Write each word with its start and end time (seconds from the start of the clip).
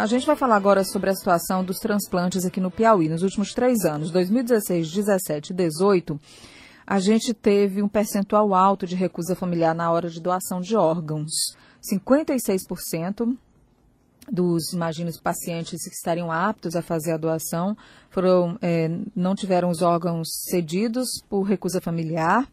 a 0.00 0.06
gente 0.06 0.26
vai 0.26 0.36
falar 0.36 0.54
agora 0.54 0.84
sobre 0.84 1.10
a 1.10 1.14
situação 1.14 1.64
dos 1.64 1.78
transplantes 1.78 2.44
aqui 2.44 2.60
no 2.60 2.70
Piauí. 2.70 3.08
Nos 3.08 3.22
últimos 3.22 3.52
três 3.52 3.84
anos, 3.84 4.12
2016, 4.12 4.92
17 4.92 5.52
e 5.52 5.56
18, 5.56 6.20
a 6.86 7.00
gente 7.00 7.34
teve 7.34 7.82
um 7.82 7.88
percentual 7.88 8.54
alto 8.54 8.86
de 8.86 8.94
recusa 8.94 9.34
familiar 9.34 9.74
na 9.74 9.90
hora 9.90 10.08
de 10.08 10.20
doação 10.20 10.60
de 10.60 10.76
órgãos. 10.76 11.32
56% 11.82 13.36
dos, 14.30 14.72
imagino, 14.72 15.10
pacientes 15.20 15.82
que 15.82 15.94
estariam 15.94 16.30
aptos 16.30 16.76
a 16.76 16.82
fazer 16.82 17.12
a 17.12 17.16
doação 17.16 17.76
foram, 18.08 18.56
é, 18.62 18.88
não 19.16 19.34
tiveram 19.34 19.68
os 19.68 19.82
órgãos 19.82 20.28
cedidos 20.48 21.08
por 21.28 21.42
recusa 21.42 21.80
familiar. 21.80 22.48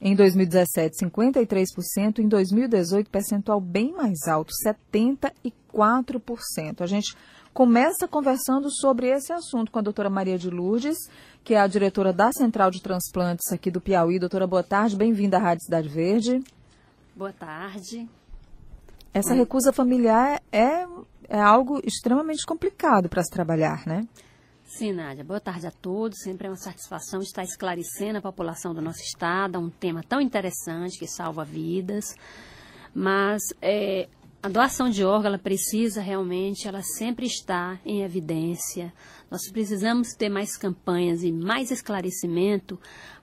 Em 0.00 0.16
2017, 0.16 1.04
53%. 1.04 2.20
Em 2.20 2.28
2018, 2.28 3.10
percentual 3.10 3.60
bem 3.60 3.92
mais 3.92 4.26
alto, 4.26 4.50
74%. 4.64 6.80
A 6.80 6.86
gente 6.86 7.14
começa 7.52 8.08
conversando 8.08 8.70
sobre 8.70 9.08
esse 9.08 9.30
assunto 9.32 9.70
com 9.70 9.78
a 9.78 9.82
doutora 9.82 10.08
Maria 10.08 10.38
de 10.38 10.48
Lourdes, 10.48 10.96
que 11.44 11.52
é 11.52 11.60
a 11.60 11.66
diretora 11.66 12.14
da 12.14 12.32
Central 12.32 12.70
de 12.70 12.80
Transplantes 12.80 13.52
aqui 13.52 13.70
do 13.70 13.80
Piauí. 13.80 14.18
Doutora, 14.18 14.46
boa 14.46 14.62
tarde. 14.62 14.96
Bem-vinda 14.96 15.36
à 15.36 15.40
Rádio 15.40 15.64
Cidade 15.64 15.88
Verde. 15.88 16.42
Boa 17.14 17.32
tarde. 17.32 18.08
Essa 19.12 19.34
recusa 19.34 19.72
familiar 19.72 20.40
é, 20.50 20.86
é 21.28 21.40
algo 21.40 21.80
extremamente 21.84 22.46
complicado 22.46 23.08
para 23.08 23.22
se 23.22 23.30
trabalhar, 23.30 23.84
né? 23.86 24.06
Sim, 24.72 24.92
Nádia. 24.92 25.24
Boa 25.24 25.40
tarde 25.40 25.66
a 25.66 25.70
todos. 25.72 26.20
Sempre 26.20 26.46
é 26.46 26.50
uma 26.50 26.56
satisfação 26.56 27.20
estar 27.20 27.42
esclarecendo 27.42 28.18
a 28.18 28.22
população 28.22 28.72
do 28.72 28.80
nosso 28.80 29.00
estado, 29.00 29.58
um 29.58 29.68
tema 29.68 30.00
tão 30.00 30.20
interessante 30.20 30.96
que 30.96 31.08
salva 31.08 31.44
vidas. 31.44 32.14
Mas 32.94 33.42
é, 33.60 34.08
a 34.40 34.48
doação 34.48 34.88
de 34.88 35.04
órgão, 35.04 35.26
ela 35.26 35.38
precisa 35.38 36.00
realmente, 36.00 36.68
ela 36.68 36.82
sempre 36.82 37.26
está 37.26 37.80
em 37.84 38.02
evidência. 38.02 38.94
Nós 39.28 39.50
precisamos 39.50 40.14
ter 40.14 40.28
mais 40.28 40.56
campanhas 40.56 41.24
e 41.24 41.32
mais 41.32 41.72
esclarecimento, 41.72 42.78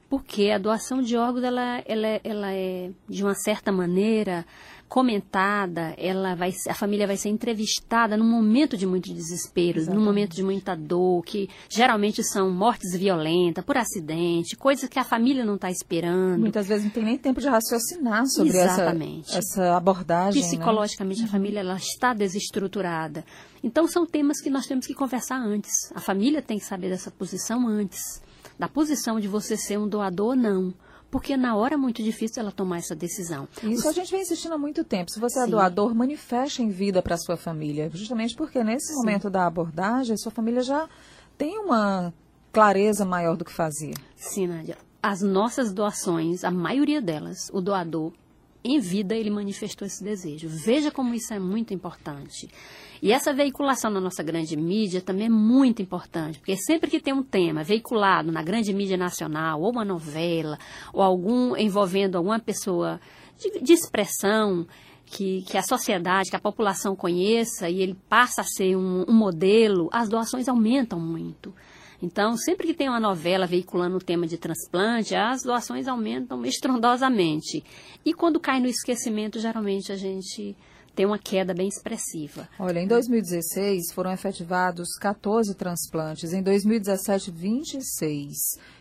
porque 0.10 0.52
a 0.52 0.58
doação 0.58 1.02
de 1.02 1.16
órgãos, 1.16 1.46
ela, 1.46 1.82
ela, 1.86 2.08
ela 2.26 2.52
é, 2.52 2.92
de 3.08 3.24
uma 3.24 3.34
certa 3.34 3.72
maneira, 3.72 4.46
comentada, 4.88 5.94
ela 5.98 6.34
vai, 6.34 6.54
a 6.70 6.74
família 6.74 7.06
vai 7.06 7.18
ser 7.18 7.30
entrevistada 7.30 8.16
num 8.16 8.30
momento 8.30 8.78
de 8.78 8.86
muito 8.86 9.14
desespero, 9.14 9.80
Exatamente. 9.80 10.00
num 10.00 10.06
momento 10.06 10.36
de 10.36 10.44
muita 10.44 10.76
dor, 10.76 11.24
que 11.24 11.50
geralmente 11.70 12.24
são 12.24 12.50
mortes 12.50 12.98
violentas, 12.98 13.64
por 13.66 13.78
acidente, 13.78 14.56
coisas 14.56 14.90
que 14.90 14.98
a 14.98 15.04
família 15.04 15.44
não 15.44 15.56
está 15.56 15.70
esperando. 15.70 16.40
Muitas 16.40 16.68
vezes 16.68 16.86
não 16.86 16.92
tem 16.92 17.04
nem 17.04 17.18
tempo 17.18 17.42
de 17.42 17.48
raciocinar 17.48 18.26
sobre 18.28 18.58
essa, 18.58 18.96
essa, 19.34 19.76
abordagem. 19.76 20.42
Né? 20.42 20.48
Psicologicamente, 20.48 21.22
né? 21.22 21.28
a 21.28 21.32
família 21.32 21.60
ela 21.60 21.76
está 21.76 22.14
desestruturada. 22.14 23.26
Então, 23.62 23.88
são 23.88 24.06
temas 24.06 24.40
que 24.40 24.50
nós 24.50 24.66
temos 24.66 24.88
que 24.88 24.94
conversar 24.94 25.38
antes. 25.38 25.72
A 25.94 26.00
família 26.00 26.42
tem 26.42 26.58
que 26.58 26.66
saber 26.66 26.90
dessa 26.90 27.12
posição 27.12 27.68
antes. 27.68 28.22
Da 28.58 28.68
posição 28.68 29.20
de 29.20 29.28
você 29.28 29.58
ser 29.58 29.78
um 29.78 29.88
doador 29.88 30.30
ou 30.30 30.36
não 30.36 30.74
porque 31.10 31.38
na 31.38 31.56
hora 31.56 31.76
é 31.76 31.78
muito 31.78 32.04
difícil 32.04 32.42
ela 32.42 32.52
tomar 32.52 32.78
essa 32.78 32.96
decisão. 32.96 33.48
Isso 33.64 33.88
a 33.88 33.92
gente 33.92 34.12
vem 34.12 34.22
insistindo 34.22 34.54
há 34.54 34.58
muito 34.58 34.84
tempo. 34.84 35.12
Se 35.12 35.20
você 35.20 35.40
é 35.40 35.42
Sim. 35.44 35.48
é 35.48 35.52
doador, 35.52 35.96
manifeste 35.96 36.62
em 36.62 36.70
vida 36.70 37.02
para 37.02 37.18
sua 37.18 37.38
família, 37.38 37.90
justamente 37.94 38.36
porque 38.36 38.64
nesse 38.64 38.94
Sim. 38.94 39.00
momento 39.00 39.30
da 39.30 39.46
abordagem, 39.46 40.18
sua 40.18 40.32
família 40.32 40.62
já 40.62 40.88
tem 41.38 41.58
uma 41.60 42.14
clareza 42.52 43.06
maior 43.06 43.38
do 43.38 43.46
que 43.46 43.52
fazer. 43.52 43.94
Sim, 44.16 44.48
Nádia. 44.48 44.78
As 45.02 45.22
nossas 45.22 45.72
doações, 45.72 46.44
a 46.44 46.52
maioria 46.52 47.02
delas, 47.02 47.50
o 47.54 47.62
doador 47.62 48.12
em 48.64 48.80
vida 48.80 49.16
ele 49.16 49.30
manifestou 49.30 49.86
esse 49.86 50.04
desejo. 50.04 50.48
Veja 50.50 50.92
como 50.92 51.14
isso 51.14 51.34
é 51.34 51.40
muito 51.40 51.74
importante. 51.74 52.50
E 53.02 53.12
essa 53.12 53.34
veiculação 53.34 53.92
na 53.92 54.02
nossa 54.02 54.24
grande 54.24 54.58
mídia 54.58 55.02
também 55.02 55.28
é 55.28 55.30
muito 55.30 55.82
importante, 55.82 56.40
porque 56.40 56.58
sempre 56.58 56.90
que 56.90 57.00
tem 57.00 57.14
um 57.14 57.24
tema 57.24 57.64
veiculado 57.64 58.32
na 58.32 58.42
grande 58.42 58.74
mídia 58.74 58.98
nacional, 58.98 59.62
ou 59.62 59.72
uma 59.72 59.86
novela, 59.86 60.58
ou 60.92 61.02
algum 61.02 61.56
envolvendo 61.56 62.16
alguma 62.16 62.40
pessoa 62.40 63.00
de, 63.38 63.60
de 63.62 63.74
expressão, 63.74 64.66
que, 65.08 65.42
que, 65.44 65.58
a 65.58 65.64
sociedade, 65.64 66.30
que 66.30 66.36
a 66.36 66.40
população 66.40 66.96
conheça 66.96 67.70
e 67.70 67.82
ele 67.82 67.96
passa 68.10 68.42
a 68.42 68.44
ser 68.44 68.76
um, 68.76 69.06
um 69.08 69.14
modelo, 69.14 69.90
as 69.92 70.10
doações 70.10 70.48
aumentam 70.50 71.00
muito. 71.00 71.54
Então, 72.02 72.38
sempre 72.38 72.68
que 72.68 72.74
tem 72.74 72.90
uma 72.90 73.00
novela 73.00 73.48
veiculando 73.48 73.98
o 73.98 74.04
tema 74.04 74.28
de 74.28 74.38
transplante, 74.38 75.16
as 75.16 75.42
doações 75.42 75.88
aumentam 75.88 76.44
estrondosamente. 76.46 77.64
E 78.06 78.14
quando 78.14 78.40
cai 78.40 78.60
no 78.60 78.68
esquecimento, 78.68 79.40
geralmente 79.40 79.92
a 79.92 79.96
gente 79.96 80.56
tem 80.96 81.06
uma 81.06 81.20
queda 81.20 81.54
bem 81.54 81.68
expressiva. 81.68 82.50
Olha, 82.58 82.80
em 82.80 82.88
2016 82.88 83.92
foram 83.94 84.12
efetivados 84.12 84.98
14 85.00 85.54
transplantes, 85.54 86.34
em 86.34 86.42
2017 86.42 87.30
26 87.30 88.36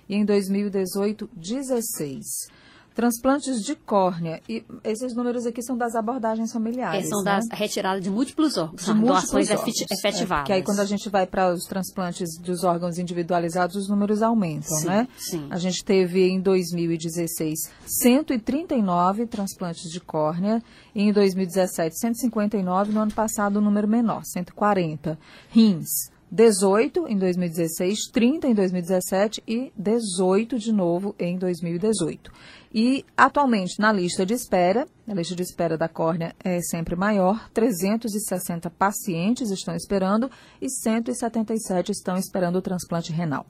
e 0.09 0.15
em 0.15 0.25
2018 0.25 1.28
16 1.34 2.56
transplantes 2.97 3.62
de 3.62 3.77
córnea. 3.77 4.41
E 4.49 4.65
esses 4.83 5.15
números 5.15 5.45
aqui 5.45 5.62
são 5.62 5.77
das 5.77 5.95
abordagens 5.95 6.51
familiares. 6.51 7.05
É, 7.05 7.09
são 7.09 7.23
né? 7.23 7.37
das 7.37 7.45
retiradas 7.53 8.03
de 8.03 8.11
múltiplos 8.11 8.57
órgãos, 8.57 8.83
de 8.83 8.95
múltiplos 8.95 9.23
doações 9.23 9.51
órgãos. 9.51 9.83
efetivadas. 9.93 10.45
É, 10.45 10.47
que 10.47 10.53
aí 10.55 10.62
quando 10.62 10.81
a 10.81 10.87
gente 10.87 11.11
vai 11.11 11.27
para 11.27 11.53
os 11.53 11.65
transplantes 11.65 12.39
dos 12.41 12.65
órgãos 12.65 12.99
individualizados, 12.99 13.77
os 13.77 13.89
números 13.89 14.23
aumentam, 14.23 14.79
sim, 14.79 14.87
né? 14.87 15.07
Sim. 15.19 15.47
A 15.51 15.59
gente 15.59 15.84
teve 15.84 16.27
em 16.27 16.41
2016 16.41 17.71
139 17.87 19.27
transplantes 19.27 19.91
de 19.93 20.01
córnea 20.01 20.63
e 20.95 21.03
em 21.03 21.13
2017 21.13 21.99
159, 21.99 22.93
no 22.93 23.01
ano 23.01 23.13
passado 23.13 23.57
o 23.57 23.59
um 23.59 23.63
número 23.63 23.87
menor, 23.87 24.23
140. 24.25 25.19
Rins 25.51 26.17
18 26.31 27.07
em 27.09 27.17
2016, 27.17 28.11
30 28.13 28.49
em 28.49 28.55
2017 28.55 29.43
e 29.47 29.73
18 29.77 30.59
de 30.59 30.73
novo 30.73 31.15
em 31.19 31.39
2018. 31.39 32.33
E 32.78 33.06
atualmente 33.16 33.81
na 33.81 33.91
lista 33.91 34.26
de 34.26 34.34
espera, 34.34 34.87
a 35.09 35.14
lista 35.14 35.34
de 35.34 35.42
espera 35.42 35.78
da 35.78 35.88
córnea 35.88 36.37
é 36.44 36.60
sempre 36.60 36.94
maior, 36.94 37.48
360 37.54 38.69
pacientes 38.69 39.50
estão 39.50 39.75
esperando 39.75 40.31
e 40.60 40.69
177 40.69 41.91
estão 41.91 42.19
esperando 42.19 42.56
o 42.56 42.60
transplante 42.60 43.10
renal. 43.10 43.47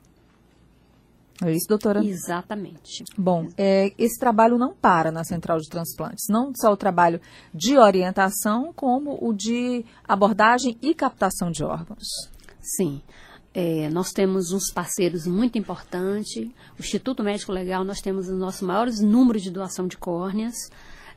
É 1.44 1.50
isso, 1.50 1.66
doutora? 1.68 2.04
Exatamente. 2.04 3.02
Bom, 3.18 3.48
é, 3.58 3.92
esse 3.98 4.16
trabalho 4.16 4.56
não 4.56 4.72
para 4.72 5.10
na 5.10 5.24
central 5.24 5.58
de 5.58 5.68
transplantes. 5.68 6.26
Não 6.30 6.52
só 6.54 6.70
o 6.72 6.76
trabalho 6.76 7.20
de 7.52 7.76
orientação, 7.76 8.72
como 8.74 9.18
o 9.20 9.34
de 9.34 9.84
abordagem 10.06 10.78
e 10.80 10.94
captação 10.94 11.50
de 11.50 11.64
órgãos. 11.64 12.06
Sim. 12.60 13.02
É, 13.58 13.88
nós 13.88 14.12
temos 14.12 14.52
uns 14.52 14.70
parceiros 14.70 15.26
muito 15.26 15.56
importantes. 15.56 16.46
O 16.78 16.80
Instituto 16.80 17.24
Médico 17.24 17.50
Legal, 17.50 17.84
nós 17.84 18.02
temos 18.02 18.28
os 18.28 18.38
nossos 18.38 18.60
maiores 18.60 19.00
números 19.00 19.42
de 19.42 19.50
doação 19.50 19.86
de 19.88 19.96
córneas. 19.96 20.54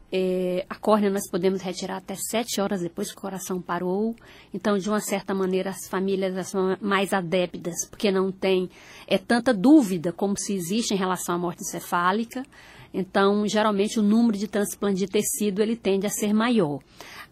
É, 0.09 0.65
a 0.69 0.75
córnea 0.75 1.09
nós 1.09 1.29
podemos 1.29 1.61
retirar 1.61 1.97
até 1.97 2.15
sete 2.15 2.61
horas 2.61 2.79
depois 2.79 3.11
que 3.11 3.17
o 3.17 3.19
coração 3.19 3.61
parou. 3.61 4.15
Então, 4.53 4.77
de 4.77 4.87
uma 4.89 5.01
certa 5.01 5.33
maneira, 5.33 5.71
as 5.71 5.89
famílias 5.89 6.47
são 6.47 6.77
mais 6.79 7.11
adépitas, 7.11 7.75
porque 7.89 8.09
não 8.09 8.31
tem 8.31 8.69
é, 9.05 9.17
tanta 9.17 9.53
dúvida 9.53 10.13
como 10.13 10.39
se 10.39 10.53
existe 10.53 10.93
em 10.93 10.97
relação 10.97 11.35
à 11.35 11.37
morte 11.37 11.61
encefálica. 11.61 12.45
Então, 12.93 13.45
geralmente, 13.47 13.99
o 13.99 14.01
número 14.01 14.37
de 14.37 14.47
transplante 14.47 14.99
de 14.99 15.07
tecido 15.07 15.61
ele 15.61 15.75
tende 15.75 16.07
a 16.07 16.09
ser 16.09 16.33
maior. 16.33 16.79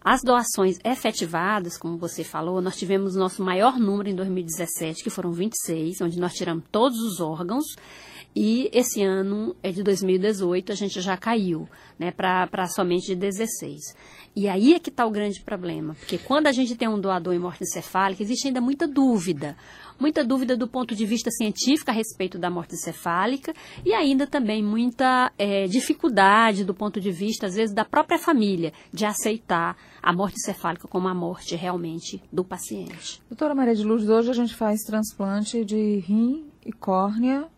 As 0.00 0.22
doações 0.22 0.78
efetivadas, 0.84 1.76
como 1.76 1.98
você 1.98 2.22
falou, 2.22 2.62
nós 2.62 2.76
tivemos 2.76 3.16
nosso 3.16 3.42
maior 3.42 3.78
número 3.78 4.08
em 4.08 4.14
2017, 4.14 5.02
que 5.02 5.10
foram 5.10 5.32
26, 5.32 6.00
onde 6.00 6.20
nós 6.20 6.34
tiramos 6.34 6.64
todos 6.70 6.98
os 6.98 7.20
órgãos. 7.20 7.64
E 8.34 8.70
esse 8.72 9.02
ano 9.02 9.56
é 9.62 9.72
de 9.72 9.82
2018, 9.82 10.70
a 10.70 10.74
gente 10.74 11.00
já 11.00 11.16
caiu 11.16 11.68
né, 11.98 12.12
para 12.12 12.66
somente 12.68 13.14
16. 13.14 13.96
E 14.36 14.48
aí 14.48 14.74
é 14.74 14.78
que 14.78 14.90
está 14.90 15.04
o 15.04 15.10
grande 15.10 15.40
problema, 15.40 15.94
porque 15.94 16.16
quando 16.16 16.46
a 16.46 16.52
gente 16.52 16.76
tem 16.76 16.86
um 16.86 17.00
doador 17.00 17.34
em 17.34 17.38
morte 17.40 17.64
encefálica, 17.64 18.22
existe 18.22 18.46
ainda 18.46 18.60
muita 18.60 18.86
dúvida 18.86 19.56
muita 19.98 20.24
dúvida 20.24 20.56
do 20.56 20.68
ponto 20.68 20.94
de 20.94 21.04
vista 21.04 21.30
científico 21.30 21.90
a 21.90 21.94
respeito 21.94 22.38
da 22.38 22.50
morte 22.50 22.74
encefálica 22.74 23.52
e 23.84 23.92
ainda 23.92 24.26
também 24.26 24.62
muita 24.62 25.32
é, 25.38 25.66
dificuldade 25.66 26.64
do 26.64 26.74
ponto 26.74 27.00
de 27.00 27.10
vista, 27.10 27.46
às 27.46 27.54
vezes, 27.54 27.74
da 27.74 27.84
própria 27.84 28.18
família 28.18 28.72
de 28.92 29.04
aceitar 29.04 29.76
a 30.02 30.12
morte 30.12 30.36
encefálica 30.36 30.86
como 30.86 31.08
a 31.08 31.14
morte 31.14 31.56
realmente 31.56 32.22
do 32.32 32.44
paciente. 32.44 33.20
Doutora 33.28 33.54
Maria 33.54 33.74
de 33.74 33.84
Luz, 33.84 34.08
hoje 34.08 34.30
a 34.30 34.34
gente 34.34 34.54
faz 34.54 34.80
transplante 34.82 35.64
de 35.64 35.98
rim 36.06 36.46
e 36.64 36.72
córnea 36.72 37.48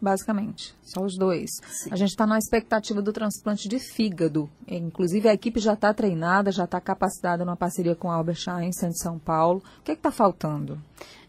basicamente. 0.00 0.74
Só 0.82 1.02
os 1.02 1.16
dois. 1.16 1.50
Sim. 1.68 1.90
A 1.90 1.96
gente 1.96 2.10
está 2.10 2.26
na 2.26 2.38
expectativa 2.38 3.02
do 3.02 3.12
transplante 3.12 3.68
de 3.68 3.78
fígado. 3.78 4.48
Inclusive, 4.68 5.28
a 5.28 5.34
equipe 5.34 5.58
já 5.58 5.72
está 5.72 5.92
treinada, 5.92 6.52
já 6.52 6.64
está 6.64 6.80
capacitada 6.80 7.44
numa 7.44 7.56
parceria 7.56 7.94
com 7.96 8.10
a 8.10 8.14
Albert 8.14 8.48
Einstein 8.48 8.90
de 8.90 9.02
São 9.02 9.18
Paulo. 9.18 9.62
O 9.80 9.82
que 9.82 9.90
é 9.90 9.94
está 9.94 10.10
faltando? 10.10 10.78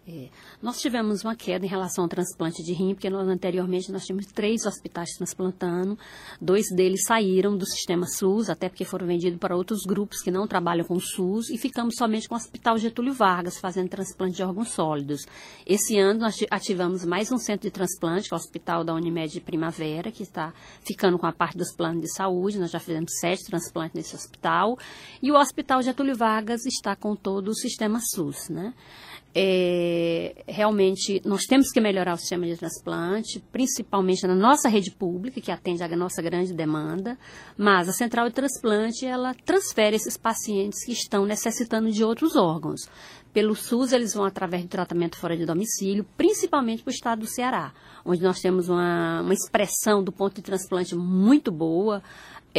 É, 0.09 0.29
nós 0.61 0.79
tivemos 0.79 1.25
uma 1.25 1.35
queda 1.35 1.65
em 1.65 1.67
relação 1.67 2.05
ao 2.05 2.09
transplante 2.09 2.63
de 2.63 2.71
rim, 2.71 2.93
porque 2.93 3.09
nós, 3.09 3.27
anteriormente 3.27 3.91
nós 3.91 4.05
tínhamos 4.05 4.27
três 4.27 4.65
hospitais 4.65 5.09
transplantando, 5.17 5.99
dois 6.39 6.65
deles 6.73 7.01
saíram 7.05 7.57
do 7.57 7.65
sistema 7.65 8.05
SUS, 8.07 8.49
até 8.49 8.69
porque 8.69 8.85
foram 8.85 9.05
vendidos 9.05 9.37
para 9.37 9.53
outros 9.53 9.81
grupos 9.85 10.21
que 10.21 10.31
não 10.31 10.47
trabalham 10.47 10.85
com 10.85 10.93
o 10.93 11.01
SUS, 11.01 11.49
e 11.49 11.57
ficamos 11.57 11.95
somente 11.97 12.29
com 12.29 12.35
o 12.35 12.37
Hospital 12.37 12.77
Getúlio 12.77 13.13
Vargas, 13.13 13.57
fazendo 13.57 13.89
transplante 13.89 14.37
de 14.37 14.43
órgãos 14.43 14.69
sólidos. 14.69 15.25
Esse 15.65 15.99
ano 15.99 16.21
nós 16.21 16.37
ativamos 16.49 17.03
mais 17.03 17.29
um 17.29 17.37
centro 17.37 17.67
de 17.67 17.71
transplante, 17.71 18.29
que 18.29 18.33
é 18.33 18.37
o 18.37 18.39
Hospital 18.39 18.85
da 18.85 18.93
Unimed 18.93 19.41
Primavera, 19.41 20.09
que 20.09 20.23
está 20.23 20.53
ficando 20.85 21.19
com 21.19 21.25
a 21.25 21.33
parte 21.33 21.57
dos 21.57 21.75
planos 21.75 22.01
de 22.01 22.13
saúde, 22.13 22.59
nós 22.59 22.71
já 22.71 22.79
fizemos 22.79 23.11
sete 23.19 23.43
transplantes 23.43 23.95
nesse 23.95 24.15
hospital, 24.15 24.77
e 25.21 25.33
o 25.33 25.35
Hospital 25.35 25.81
Getúlio 25.81 26.15
Vargas 26.15 26.65
está 26.65 26.95
com 26.95 27.13
todo 27.13 27.49
o 27.49 27.53
sistema 27.53 27.99
SUS, 27.99 28.47
né? 28.47 28.73
É, 29.39 30.43
realmente, 30.47 31.21
nós 31.23 31.43
temos 31.43 31.69
que 31.69 31.79
melhorar 31.79 32.15
o 32.15 32.17
sistema 32.17 32.47
de 32.47 32.57
transplante, 32.57 33.39
principalmente 33.51 34.25
na 34.25 34.33
nossa 34.33 34.67
rede 34.67 34.89
pública, 34.89 35.39
que 35.39 35.51
atende 35.51 35.83
a 35.83 35.95
nossa 35.95 36.23
grande 36.23 36.55
demanda, 36.55 37.15
mas 37.55 37.87
a 37.87 37.93
central 37.93 38.29
de 38.29 38.33
transplante, 38.33 39.05
ela 39.05 39.35
transfere 39.45 39.95
esses 39.95 40.17
pacientes 40.17 40.83
que 40.83 40.91
estão 40.91 41.23
necessitando 41.23 41.91
de 41.91 42.03
outros 42.03 42.35
órgãos. 42.35 42.89
Pelo 43.31 43.53
SUS, 43.53 43.91
eles 43.91 44.15
vão 44.15 44.25
através 44.25 44.63
do 44.63 44.69
tratamento 44.69 45.15
fora 45.19 45.37
de 45.37 45.45
domicílio, 45.45 46.03
principalmente 46.17 46.81
para 46.81 46.89
o 46.89 46.95
estado 46.95 47.19
do 47.19 47.27
Ceará, 47.27 47.71
onde 48.03 48.23
nós 48.23 48.39
temos 48.39 48.69
uma, 48.69 49.21
uma 49.21 49.33
expressão 49.35 50.03
do 50.03 50.11
ponto 50.11 50.37
de 50.37 50.41
transplante 50.41 50.95
muito 50.95 51.51
boa, 51.51 52.01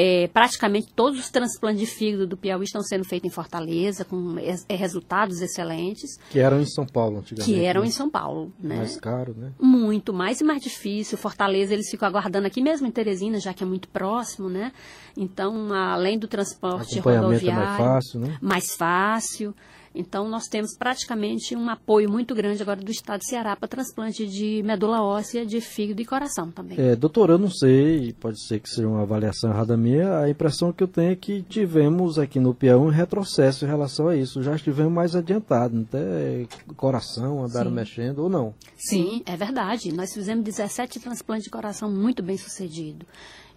é, 0.01 0.29
praticamente 0.29 0.93
todos 0.95 1.19
os 1.19 1.29
transplantes 1.29 1.81
de 1.81 1.87
fígado 1.87 2.25
do 2.25 2.37
Piauí 2.37 2.63
estão 2.63 2.81
sendo 2.83 3.05
feitos 3.05 3.29
em 3.29 3.35
Fortaleza, 3.35 4.05
com 4.05 4.37
é, 4.39 4.77
resultados 4.77 5.41
excelentes. 5.41 6.17
Que 6.31 6.39
eram 6.39 6.61
em 6.61 6.67
São 6.67 6.87
Paulo 6.87 7.19
antigamente. 7.19 7.53
Que 7.53 7.65
eram 7.65 7.81
né? 7.81 7.89
em 7.89 7.91
São 7.91 8.09
Paulo. 8.09 8.53
Né? 8.61 8.77
Mais 8.77 8.97
caro, 9.01 9.35
né? 9.37 9.51
Muito 9.61 10.13
mais 10.13 10.41
e 10.41 10.45
mais 10.45 10.63
difícil. 10.63 11.19
Fortaleza, 11.19 11.75
eles 11.75 11.91
ficam 11.91 12.07
aguardando 12.07 12.47
aqui 12.47 12.63
mesmo 12.63 12.87
em 12.87 12.93
Teresina, 12.93 13.41
já 13.41 13.53
que 13.53 13.65
é 13.65 13.67
muito 13.67 13.89
próximo, 13.89 14.49
né? 14.49 14.71
Então, 15.17 15.73
além 15.73 16.17
do 16.17 16.29
transporte 16.29 17.01
rodoviário... 17.01 17.51
É 17.51 17.53
mais 17.53 17.77
fácil, 17.77 18.21
né? 18.21 18.39
Mais 18.41 18.75
fácil. 18.77 19.55
Então, 19.95 20.29
nós 20.29 20.45
temos 20.45 20.77
praticamente 20.77 21.57
um 21.57 21.69
apoio 21.69 22.11
muito 22.11 22.35
grande 22.35 22.63
agora 22.63 22.81
do 22.81 22.91
Estado 22.91 23.21
de 23.21 23.27
Ceará 23.27 23.57
para 23.57 23.69
transplante 23.69 24.27
de 24.27 24.63
medula 24.63 25.03
óssea, 25.03 25.45
de 25.45 25.61
fígado 25.61 26.01
e 26.01 26.05
coração 26.05 26.51
também. 26.51 26.79
É, 26.79 26.95
doutor, 26.95 27.31
eu 27.31 27.39
não 27.39 27.51
sei, 27.51 28.13
pode 28.13 28.41
ser 28.47 28.61
que 28.61 28.69
seja 28.69 28.87
uma 28.87 29.03
avaliação 29.03 29.51
errada 29.51 29.77
minha, 29.77 30.19
a 30.19 30.31
impressão 30.31 30.73
que 30.73 30.83
eu 30.83 30.89
tenho 30.89 31.13
é 31.13 31.17
que 31.17 31.43
tivemos 31.43 32.19
aqui 32.19 32.39
no 32.39 32.55
Piauí 32.55 32.87
um 32.87 32.91
retrocesso 32.91 33.65
em 33.65 33.69
relação 33.69 34.09
a 34.09 34.17
isso. 34.17 34.43
Já 34.43 34.55
estivemos 34.55 34.93
mais 34.93 35.17
adiantados, 35.17 35.83
até 35.83 36.47
coração 36.77 37.45
andaram 37.45 37.71
Sim. 37.71 37.77
mexendo 37.77 38.19
ou 38.21 38.29
não. 38.29 38.55
Sim, 38.77 39.23
é 39.27 39.37
verdade. 39.37 39.93
Nós 39.93 40.13
fizemos 40.13 40.45
17 40.45 41.01
transplantes 41.01 41.45
de 41.45 41.51
coração 41.51 41.91
muito 41.91 42.23
bem 42.23 42.37
sucedido. 42.37 43.07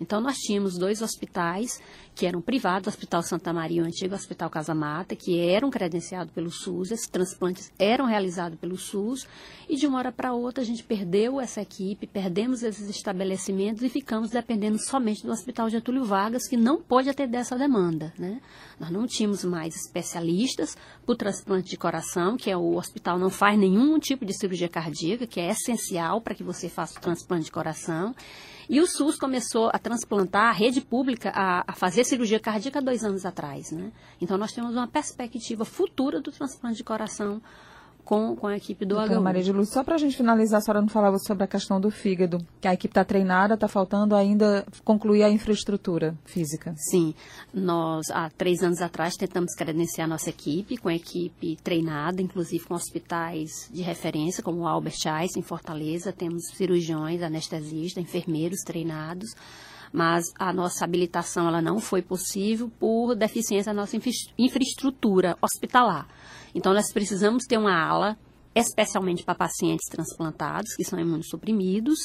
Então, 0.01 0.19
nós 0.19 0.37
tínhamos 0.37 0.79
dois 0.79 0.99
hospitais 1.03 1.79
que 2.15 2.25
eram 2.25 2.41
privados, 2.41 2.87
o 2.87 2.89
Hospital 2.89 3.21
Santa 3.21 3.53
Maria 3.53 3.81
e 3.81 3.83
o 3.83 3.85
antigo 3.85 4.15
Hospital 4.15 4.49
Casa 4.49 4.73
Mata, 4.73 5.15
que 5.15 5.39
eram 5.39 5.69
credenciados 5.69 6.20
pelo 6.29 6.51
SUS, 6.51 6.91
esses 6.91 7.07
transplantes 7.07 7.71
eram 7.79 8.05
realizados 8.05 8.59
pelo 8.59 8.77
SUS, 8.77 9.27
e 9.67 9.75
de 9.75 9.87
uma 9.87 9.97
hora 9.97 10.11
para 10.11 10.33
outra 10.33 10.61
a 10.61 10.65
gente 10.65 10.83
perdeu 10.83 11.39
essa 11.39 11.61
equipe, 11.61 12.05
perdemos 12.05 12.61
esses 12.61 12.89
estabelecimentos 12.89 13.81
e 13.81 13.89
ficamos 13.89 14.29
dependendo 14.29 14.77
somente 14.77 15.23
do 15.23 15.31
Hospital 15.31 15.69
Getúlio 15.69 16.03
Vargas, 16.03 16.47
que 16.47 16.57
não 16.57 16.81
pôde 16.81 17.09
atender 17.09 17.37
essa 17.37 17.57
demanda. 17.57 18.13
Né? 18.17 18.41
Nós 18.79 18.91
não 18.91 19.07
tínhamos 19.07 19.43
mais 19.43 19.75
especialistas 19.75 20.75
para 21.05 21.13
o 21.13 21.15
transplante 21.15 21.69
de 21.69 21.77
coração, 21.77 22.37
que 22.37 22.51
é 22.51 22.57
o 22.57 22.75
hospital 22.75 23.17
não 23.17 23.29
faz 23.29 23.57
nenhum 23.57 23.97
tipo 23.99 24.25
de 24.25 24.37
cirurgia 24.37 24.69
cardíaca, 24.69 25.25
que 25.25 25.39
é 25.39 25.49
essencial 25.49 26.21
para 26.21 26.35
que 26.35 26.43
você 26.43 26.69
faça 26.69 26.97
o 26.97 27.01
transplante 27.01 27.45
de 27.45 27.51
coração. 27.51 28.13
E 28.71 28.79
o 28.79 28.87
SUS 28.87 29.17
começou 29.17 29.69
a 29.73 29.77
transplantar, 29.77 30.45
a 30.45 30.53
rede 30.53 30.79
pública, 30.79 31.29
a, 31.35 31.61
a 31.67 31.73
fazer 31.73 32.05
cirurgia 32.05 32.39
cardíaca 32.39 32.81
dois 32.81 33.03
anos 33.03 33.25
atrás. 33.25 33.69
Né? 33.69 33.91
Então, 34.21 34.37
nós 34.37 34.53
temos 34.53 34.77
uma 34.77 34.87
perspectiva 34.87 35.65
futura 35.65 36.21
do 36.21 36.31
transplante 36.31 36.77
de 36.77 36.83
coração 36.85 37.41
com, 38.03 38.35
com 38.35 38.47
a 38.47 38.55
equipe 38.55 38.85
do 38.85 38.95
Doutora 38.95 39.19
Maria 39.21 39.43
de 39.43 39.51
Luz, 39.51 39.69
só 39.71 39.83
para 39.83 39.95
a 39.95 39.97
gente 39.97 40.17
finalizar, 40.17 40.59
a 40.59 40.61
senhora 40.61 40.81
não 40.81 40.89
falava 40.89 41.17
sobre 41.19 41.43
a 41.43 41.47
questão 41.47 41.79
do 41.79 41.89
fígado, 41.89 42.39
que 42.59 42.67
a 42.67 42.73
equipe 42.73 42.91
está 42.91 43.03
treinada, 43.03 43.53
está 43.53 43.67
faltando 43.67 44.15
ainda 44.15 44.65
concluir 44.83 45.23
a 45.23 45.29
infraestrutura 45.29 46.15
física. 46.25 46.73
Sim, 46.77 47.13
nós 47.53 48.09
há 48.11 48.29
três 48.29 48.63
anos 48.63 48.81
atrás 48.81 49.15
tentamos 49.15 49.53
credenciar 49.55 50.07
nossa 50.07 50.29
equipe, 50.29 50.77
com 50.77 50.89
a 50.89 50.95
equipe 50.95 51.57
treinada, 51.63 52.21
inclusive 52.21 52.63
com 52.65 52.73
hospitais 52.73 53.69
de 53.71 53.81
referência, 53.81 54.43
como 54.43 54.61
o 54.61 54.67
Albert 54.67 54.97
Einstein, 55.05 55.41
em 55.41 55.43
Fortaleza, 55.43 56.11
temos 56.11 56.47
cirurgiões, 56.53 57.21
anestesistas, 57.21 58.03
enfermeiros 58.03 58.61
treinados, 58.61 59.35
mas 59.91 60.25
a 60.39 60.53
nossa 60.53 60.85
habilitação 60.85 61.47
ela 61.47 61.61
não 61.61 61.79
foi 61.79 62.01
possível 62.01 62.71
por 62.79 63.15
deficiência 63.15 63.73
da 63.73 63.81
nossa 63.81 63.97
infraestrutura 64.37 65.37
hospitalar. 65.41 66.07
Então, 66.53 66.73
nós 66.73 66.91
precisamos 66.91 67.43
ter 67.47 67.57
uma 67.57 67.73
ala 67.73 68.17
especialmente 68.53 69.23
para 69.23 69.35
pacientes 69.35 69.87
transplantados, 69.89 70.75
que 70.75 70.83
são 70.83 70.99
imunossuprimidos, 70.99 71.99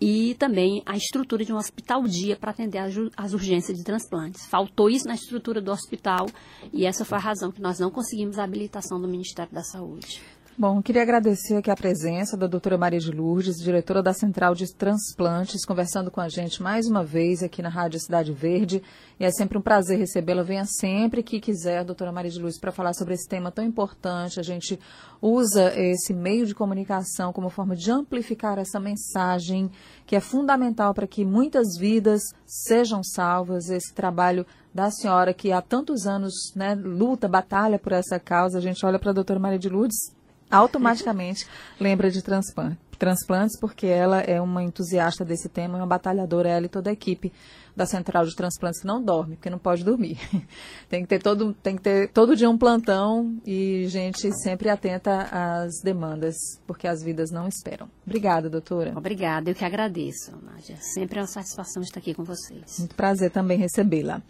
e 0.00 0.34
também 0.34 0.82
a 0.84 0.96
estrutura 0.96 1.44
de 1.44 1.52
um 1.52 1.56
hospital-dia 1.56 2.36
para 2.36 2.50
atender 2.50 2.78
as 3.16 3.32
urgências 3.32 3.78
de 3.78 3.84
transplantes. 3.84 4.44
Faltou 4.46 4.90
isso 4.90 5.06
na 5.06 5.14
estrutura 5.14 5.60
do 5.60 5.70
hospital 5.70 6.26
e 6.72 6.84
essa 6.84 7.04
foi 7.04 7.18
a 7.18 7.20
razão 7.20 7.52
que 7.52 7.60
nós 7.60 7.78
não 7.78 7.90
conseguimos 7.90 8.38
a 8.38 8.44
habilitação 8.44 9.00
do 9.00 9.06
Ministério 9.06 9.52
da 9.52 9.62
Saúde. 9.62 10.22
Bom, 10.56 10.80
queria 10.80 11.02
agradecer 11.02 11.56
aqui 11.56 11.68
a 11.68 11.74
presença 11.74 12.36
da 12.36 12.46
doutora 12.46 12.78
Maria 12.78 13.00
de 13.00 13.10
Lourdes, 13.10 13.56
diretora 13.56 14.00
da 14.00 14.12
Central 14.12 14.54
de 14.54 14.72
Transplantes, 14.72 15.64
conversando 15.64 16.12
com 16.12 16.20
a 16.20 16.28
gente 16.28 16.62
mais 16.62 16.86
uma 16.86 17.02
vez 17.02 17.42
aqui 17.42 17.60
na 17.60 17.68
Rádio 17.68 17.98
Cidade 17.98 18.32
Verde. 18.32 18.80
E 19.18 19.24
é 19.24 19.32
sempre 19.32 19.58
um 19.58 19.60
prazer 19.60 19.98
recebê-la. 19.98 20.44
Venha 20.44 20.64
sempre 20.64 21.24
que 21.24 21.40
quiser, 21.40 21.82
doutora 21.84 22.12
Maria 22.12 22.30
de 22.30 22.38
Lourdes, 22.38 22.60
para 22.60 22.70
falar 22.70 22.94
sobre 22.94 23.14
esse 23.14 23.28
tema 23.28 23.50
tão 23.50 23.64
importante. 23.64 24.38
A 24.38 24.44
gente 24.44 24.78
usa 25.20 25.72
esse 25.76 26.14
meio 26.14 26.46
de 26.46 26.54
comunicação 26.54 27.32
como 27.32 27.50
forma 27.50 27.74
de 27.74 27.90
amplificar 27.90 28.56
essa 28.56 28.78
mensagem 28.78 29.68
que 30.06 30.14
é 30.14 30.20
fundamental 30.20 30.94
para 30.94 31.08
que 31.08 31.24
muitas 31.24 31.76
vidas 31.76 32.22
sejam 32.46 33.02
salvas. 33.02 33.70
Esse 33.70 33.92
trabalho 33.92 34.46
da 34.72 34.88
senhora 34.88 35.34
que 35.34 35.50
há 35.50 35.60
tantos 35.60 36.06
anos 36.06 36.52
né, 36.54 36.76
luta, 36.76 37.26
batalha 37.26 37.76
por 37.76 37.90
essa 37.90 38.20
causa. 38.20 38.58
A 38.58 38.60
gente 38.60 38.86
olha 38.86 39.00
para 39.00 39.10
a 39.10 39.14
doutora 39.14 39.40
Maria 39.40 39.58
de 39.58 39.68
Lourdes 39.68 40.13
automaticamente 40.50 41.46
lembra 41.80 42.10
de 42.10 42.22
transplantes, 42.22 43.58
porque 43.60 43.86
ela 43.86 44.20
é 44.20 44.40
uma 44.40 44.62
entusiasta 44.62 45.24
desse 45.24 45.48
tema, 45.48 45.78
uma 45.78 45.86
batalhadora, 45.86 46.48
ela 46.48 46.66
e 46.66 46.68
toda 46.68 46.90
a 46.90 46.92
equipe 46.92 47.32
da 47.76 47.86
Central 47.86 48.24
de 48.24 48.34
Transplantes 48.34 48.80
que 48.80 48.86
não 48.86 49.02
dorme, 49.02 49.36
porque 49.36 49.50
não 49.50 49.58
pode 49.58 49.84
dormir. 49.84 50.18
tem 50.88 51.02
que 51.02 51.08
ter 51.08 51.20
todo, 51.20 51.52
tem 51.54 51.76
que 51.76 51.82
ter 51.82 52.08
todo 52.10 52.36
dia 52.36 52.48
um 52.48 52.56
plantão 52.56 53.36
e 53.44 53.86
gente 53.88 54.30
sempre 54.42 54.68
atenta 54.68 55.28
às 55.30 55.80
demandas, 55.82 56.36
porque 56.66 56.86
as 56.86 57.02
vidas 57.02 57.30
não 57.30 57.48
esperam. 57.48 57.88
Obrigada, 58.06 58.48
doutora. 58.48 58.92
Obrigada, 58.96 59.50
eu 59.50 59.54
que 59.54 59.64
agradeço, 59.64 60.36
Nádia. 60.42 60.76
Sempre 60.76 61.18
é 61.18 61.22
uma 61.22 61.28
satisfação 61.28 61.82
estar 61.82 61.98
aqui 61.98 62.14
com 62.14 62.22
vocês. 62.22 62.78
Muito 62.78 62.94
prazer 62.94 63.30
também 63.30 63.58
recebê-la. 63.58 64.22